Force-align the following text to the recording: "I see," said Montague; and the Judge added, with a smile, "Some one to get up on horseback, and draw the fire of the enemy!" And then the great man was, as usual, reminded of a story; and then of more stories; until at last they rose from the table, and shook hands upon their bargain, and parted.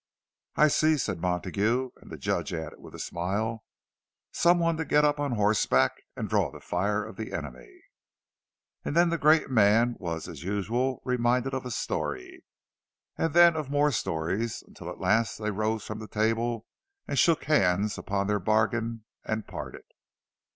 "I 0.55 0.67
see," 0.67 0.97
said 0.97 1.21
Montague; 1.21 1.91
and 1.97 2.09
the 2.11 2.17
Judge 2.17 2.55
added, 2.55 2.79
with 2.79 2.95
a 2.95 2.99
smile, 2.99 3.63
"Some 4.31 4.57
one 4.57 4.75
to 4.77 4.83
get 4.85 5.05
up 5.05 5.19
on 5.19 5.33
horseback, 5.33 5.91
and 6.15 6.27
draw 6.27 6.49
the 6.51 6.59
fire 6.59 7.05
of 7.05 7.17
the 7.17 7.31
enemy!" 7.31 7.69
And 8.83 8.95
then 8.95 9.09
the 9.11 9.19
great 9.19 9.51
man 9.51 9.93
was, 9.99 10.27
as 10.27 10.43
usual, 10.43 11.03
reminded 11.05 11.53
of 11.53 11.67
a 11.67 11.69
story; 11.69 12.43
and 13.15 13.35
then 13.35 13.55
of 13.55 13.69
more 13.69 13.91
stories; 13.91 14.63
until 14.65 14.89
at 14.89 14.99
last 14.99 15.37
they 15.37 15.51
rose 15.51 15.83
from 15.85 15.99
the 15.99 16.07
table, 16.07 16.65
and 17.07 17.19
shook 17.19 17.43
hands 17.43 17.95
upon 17.99 18.25
their 18.25 18.39
bargain, 18.39 19.03
and 19.23 19.45
parted. 19.45 19.85